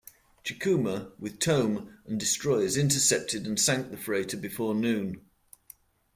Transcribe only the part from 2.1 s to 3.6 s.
destroyers and intercepted and